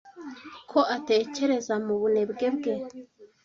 ko 0.69 0.79
atekereza 0.95 1.73
mubunebwe 1.85 2.45
bwe 2.55 2.73